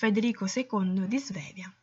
[0.00, 1.74] Federico II di Svevia.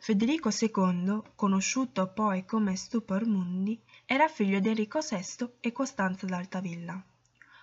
[0.00, 7.00] Federico II, conosciuto poi come Stupor Mundi, era figlio di Enrico VI e Costanza d'Altavilla.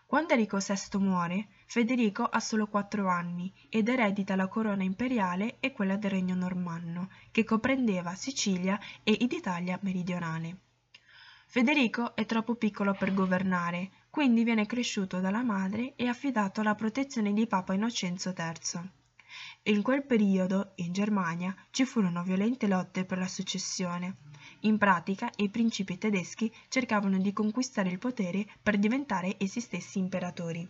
[0.06, 5.74] Quando Enrico VI muore, Federico ha solo quattro anni ed eredita la corona imperiale e
[5.74, 10.60] quella del regno normanno, che comprendeva Sicilia e Italia meridionale.
[11.48, 17.34] Federico è troppo piccolo per governare, quindi viene cresciuto dalla madre e affidato alla protezione
[17.34, 19.04] di Papa Innocenzo III.
[19.68, 24.18] In quel periodo, in Germania, ci furono violente lotte per la successione.
[24.60, 30.70] In pratica, i principi tedeschi cercavano di conquistare il potere per diventare essi stessi imperatori.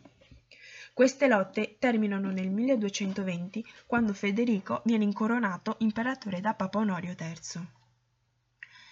[0.94, 7.68] Queste lotte terminano nel 1220, quando Federico viene incoronato imperatore da Papa Onorio III.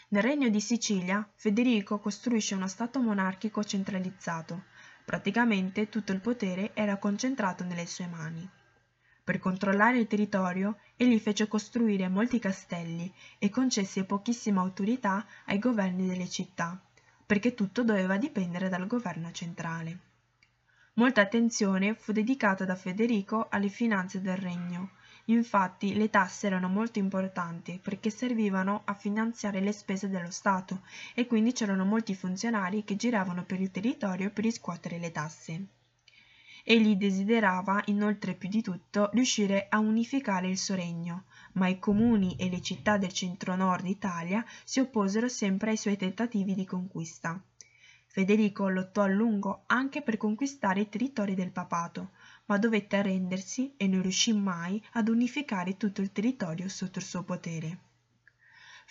[0.09, 4.65] Nel regno di Sicilia, Federico costruisce uno stato monarchico centralizzato.
[5.05, 8.49] Praticamente tutto il potere era concentrato nelle sue mani.
[9.23, 16.07] Per controllare il territorio, egli fece costruire molti castelli e concesse pochissima autorità ai governi
[16.07, 16.77] delle città,
[17.25, 19.99] perché tutto doveva dipendere dal governo centrale.
[20.95, 24.89] Molta attenzione fu dedicata da Federico alle finanze del regno,
[25.27, 30.81] Infatti le tasse erano molto importanti perché servivano a finanziare le spese dello Stato
[31.13, 35.65] e quindi c'erano molti funzionari che giravano per il territorio per riscuotere le tasse.
[36.65, 42.37] Egli desiderava inoltre più di tutto riuscire a unificare il suo regno, ma i comuni
[42.37, 47.37] e le città del centro-nord Italia si opposero sempre ai suoi tentativi di conquista.
[48.07, 52.11] Federico lottò a lungo anche per conquistare i territori del papato,
[52.45, 57.23] ma dovette arrendersi e non riuscì mai ad unificare tutto il territorio sotto il suo
[57.23, 57.92] potere.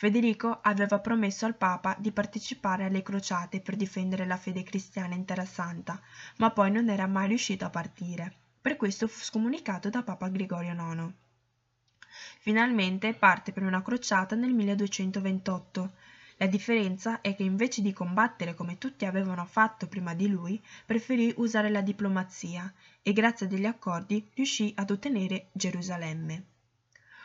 [0.03, 5.25] Federico aveva promesso al Papa di partecipare alle crociate per difendere la fede cristiana in
[5.25, 6.01] Terra Santa,
[6.39, 8.35] ma poi non era mai riuscito a partire.
[8.61, 11.13] Per questo fu scomunicato da Papa Gregorio IX.
[12.41, 15.93] Finalmente parte per una crociata nel 1228,
[16.39, 21.33] la differenza è che invece di combattere come tutti avevano fatto prima di lui, preferì
[21.37, 26.47] usare la diplomazia e grazie a degli accordi riuscì ad ottenere Gerusalemme.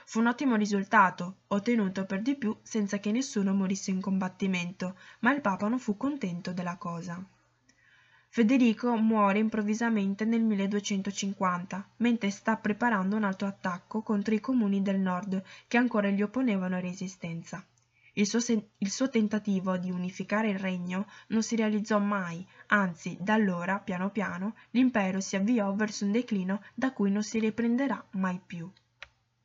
[0.09, 5.33] Fu un ottimo risultato, ottenuto per di più senza che nessuno morisse in combattimento, ma
[5.33, 7.21] il Papa non fu contento della cosa.
[8.29, 14.97] Federico muore improvvisamente nel 1250, mentre sta preparando un altro attacco contro i comuni del
[14.97, 17.61] nord che ancora gli opponevano resistenza.
[18.13, 18.39] Il suo,
[18.77, 24.09] il suo, tentativo di unificare il regno non si realizzò mai, anzi da allora, piano
[24.09, 28.71] piano, l'impero si avviò verso un declino da cui non si riprenderà mai più.